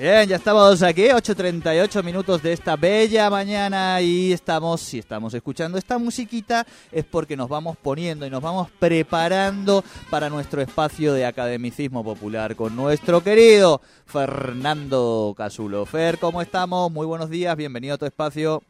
[0.00, 5.76] Bien, ya estamos aquí, 8.38 minutos de esta bella mañana y estamos, si estamos escuchando
[5.76, 11.26] esta musiquita es porque nos vamos poniendo y nos vamos preparando para nuestro espacio de
[11.26, 15.84] academicismo popular con nuestro querido Fernando Casulo.
[15.84, 16.90] Fer, ¿cómo estamos?
[16.90, 18.62] Muy buenos días, bienvenido a tu espacio.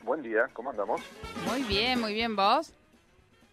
[0.00, 1.02] Buen día, ¿cómo andamos?
[1.46, 2.72] Muy bien, muy bien, ¿vos?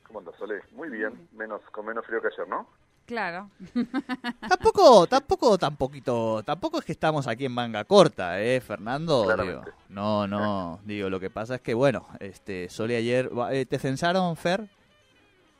[0.08, 0.62] ¿Cómo andas, Sole?
[0.72, 2.66] Muy bien, menos con menos frío que ayer, ¿no?
[3.06, 3.52] Claro.
[4.50, 9.36] Tampoco, tampoco, tampoco, tampoco es que estamos aquí en manga corta, ¿eh, Fernando?
[9.38, 13.78] Digo, no, no, digo, lo que pasa es que, bueno, este, Sole ayer, eh, ¿te
[13.78, 14.68] censaron, Fer?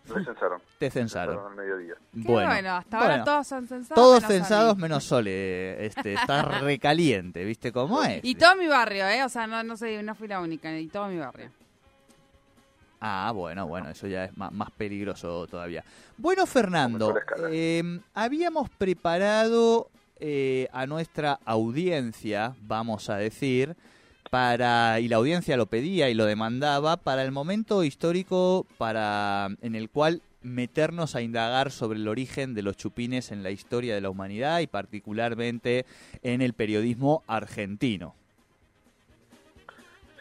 [0.06, 0.62] Me censaron.
[0.80, 1.40] Te censaron.
[1.48, 1.96] al mediodía.
[2.14, 3.26] Qué bueno, hasta ahora bueno.
[3.26, 3.96] todos son censados.
[3.96, 8.22] Todos menos censados menos Sole, este, está recaliente, ¿viste cómo es?
[8.24, 9.24] Y todo mi barrio, ¿eh?
[9.24, 11.52] O sea, no, no, soy, no fui la única, y todo mi barrio.
[13.00, 15.84] Ah, bueno, bueno, eso ya es ma- más, peligroso todavía.
[16.18, 23.76] Bueno, Fernando, eh, habíamos preparado eh, a nuestra audiencia, vamos a decir,
[24.30, 29.76] para y la audiencia lo pedía y lo demandaba para el momento histórico para en
[29.76, 34.02] el cual meternos a indagar sobre el origen de los chupines en la historia de
[34.02, 35.86] la humanidad y particularmente
[36.22, 38.14] en el periodismo argentino.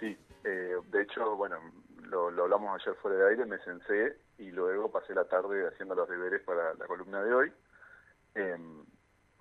[0.01, 1.57] Sí, eh, de hecho, bueno,
[2.15, 6.09] lo, hablamos ayer fuera de aire, me censé y luego pasé la tarde haciendo los
[6.09, 7.53] deberes para la columna de hoy
[8.35, 8.85] em,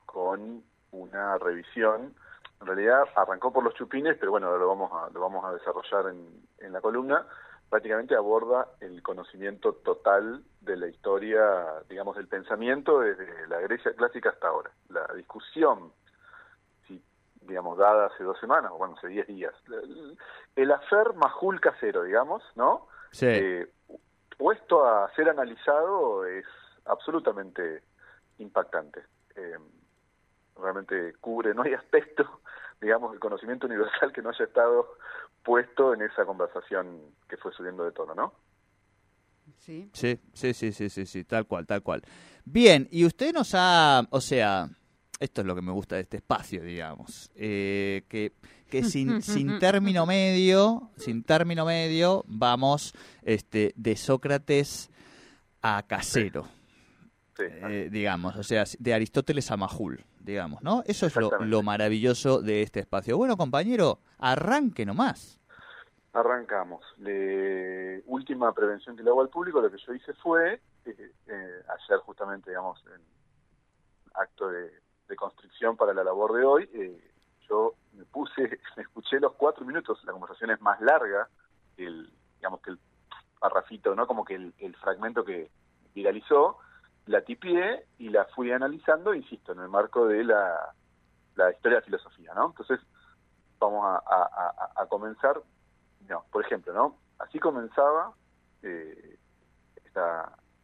[0.05, 2.13] con una revisión.
[2.61, 6.13] En realidad arrancó por los chupines, pero bueno, lo vamos a, lo vamos a desarrollar
[6.13, 7.27] en, en la columna.
[7.69, 14.29] Prácticamente aborda el conocimiento total de la historia, digamos, del pensamiento desde la Grecia clásica
[14.29, 14.71] hasta ahora.
[14.89, 16.02] La discusión si,
[17.47, 19.53] digamos, dada hace dos semanas, o bueno, hace diez días.
[20.55, 22.87] El, afer majul casero, digamos, ¿no?
[23.11, 23.27] Sí.
[23.27, 23.67] Eh,
[24.37, 26.45] puesto a ser analizado es
[26.85, 27.83] absolutamente
[28.39, 29.01] impactante.
[29.35, 29.57] Eh,
[30.55, 32.41] realmente cubre, no hay aspecto,
[32.81, 34.95] digamos, del conocimiento universal que no haya estado
[35.43, 38.33] puesto en esa conversación que fue subiendo de tono, ¿no?
[39.57, 39.89] Sí.
[39.93, 42.01] Sí, sí, sí, sí, sí, sí, tal cual, tal cual.
[42.45, 44.69] Bien, y usted nos ha, o sea,
[45.23, 48.33] esto es lo que me gusta de este espacio, digamos, eh, que,
[48.69, 54.89] que sin, sin término medio, sin término medio, vamos este, de Sócrates
[55.61, 56.47] a Casero,
[57.35, 60.83] Sí, eh, digamos, o sea, de Aristóteles a Majul, digamos, ¿no?
[60.85, 63.17] Eso es lo maravilloso de este espacio.
[63.17, 65.39] Bueno, compañero, arranque nomás.
[66.13, 66.85] Arrancamos.
[66.99, 71.63] Le- última prevención que le hago al público, lo que yo hice fue, eh, eh,
[71.65, 73.01] ayer justamente, digamos, en
[74.13, 74.69] acto de,
[75.13, 77.11] de constricción para la labor de hoy, eh,
[77.47, 78.41] yo me puse,
[78.75, 81.29] me escuché los cuatro minutos, la conversación es más larga,
[81.77, 82.79] el, digamos que el
[83.39, 84.07] parrafito, ¿no?
[84.07, 85.51] Como que el, fragmento que
[85.93, 86.57] viralizó,
[87.05, 90.73] la tipié y la fui analizando, insisto, en el marco de la,
[91.35, 92.47] la historia de la filosofía, ¿no?
[92.47, 92.79] Entonces,
[93.59, 95.41] vamos a, comenzar
[96.07, 96.97] no, por ejemplo, ¿no?
[97.19, 98.13] Así comenzaba
[98.61, 99.17] eh,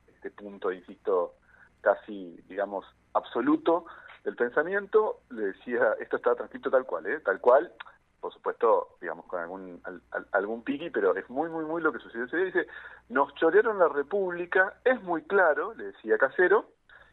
[0.08, 1.36] este punto, insisto,
[1.82, 3.86] casi, digamos, absoluto
[4.30, 5.22] del pensamiento.
[5.30, 7.20] Le decía, esto está transcrito tal cual, ¿eh?
[7.20, 7.72] Tal cual,
[8.20, 11.92] por supuesto, digamos, con algún al- al- algún piqui, pero es muy, muy, muy lo
[11.92, 12.26] que sucedió.
[12.26, 12.68] Dice,
[13.10, 16.66] nos chorearon la República, es muy claro, le decía Casero,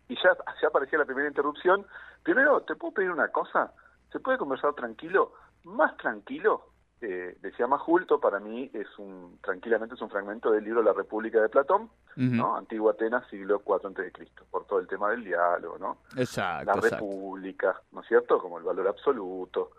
[0.09, 1.87] y ya, ya aparecía la primera interrupción.
[2.23, 3.73] Primero, ¿te puedo pedir una cosa?
[4.13, 5.33] ¿Se puede conversar tranquilo?
[5.65, 6.71] Más tranquilo,
[7.03, 11.41] eh, decía Majulto, para mí es un, tranquilamente es un fragmento del libro La República
[11.43, 12.25] de Platón, Ujú.
[12.35, 12.57] ¿no?
[12.57, 15.99] Antigua Atenas, siglo IV antes de Cristo, por todo el tema del diálogo, ¿no?
[16.17, 16.97] Exacto, La exacto.
[16.97, 18.39] República, ¿no es cierto?
[18.41, 19.71] Como el valor absoluto.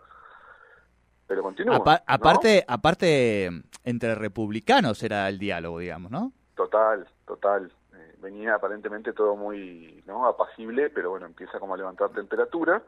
[1.26, 1.76] Pero continúa.
[1.76, 2.04] Apa- ¿no?
[2.06, 3.50] aparte, aparte,
[3.84, 6.32] entre republicanos era el diálogo, digamos, ¿no?
[6.54, 7.70] Total, total.
[7.94, 12.82] Eh, venía aparentemente todo muy no apacible, pero bueno, empieza como a levantar temperatura.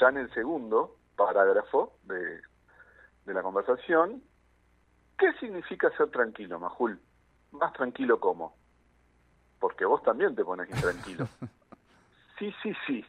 [0.00, 2.40] Ya en el segundo parágrafo de,
[3.24, 4.22] de la conversación,
[5.18, 7.00] ¿qué significa ser tranquilo, Majul?
[7.52, 8.56] Más tranquilo cómo?
[9.58, 11.26] Porque vos también te pones intranquilo.
[12.38, 13.04] sí, sí, sí.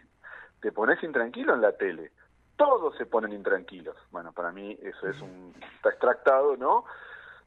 [0.61, 2.11] Te pones intranquilo en la tele.
[2.55, 3.97] Todos se ponen intranquilos.
[4.11, 5.53] Bueno, para mí eso es un...
[5.75, 6.85] Está extractado, ¿no?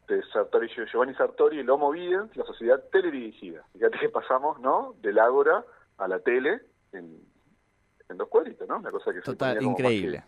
[0.09, 3.63] de Sartori, Giovanni Sartori, el Homo Videns, la sociedad teledirigida.
[3.75, 4.95] Fíjate que pasamos, ¿no?
[5.01, 5.65] Del ágora
[5.99, 6.63] a la tele
[6.93, 7.21] en,
[8.09, 8.79] en dos cuadritos, ¿no?
[8.79, 10.25] Una cosa que Total, increíble.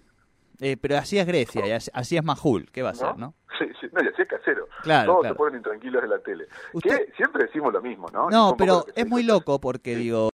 [0.60, 3.34] Eh, pero así es Grecia, y así, es Majul, ¿qué va a ser, no?
[3.58, 4.66] Sí, sí, no, y así es casero.
[4.82, 5.34] Claro, Todos claro.
[5.34, 6.46] se ponen intranquilos de la tele.
[6.72, 8.28] Usted- Que siempre decimos lo mismo, ¿no?
[8.30, 10.28] No, pero es muy loco porque, digo,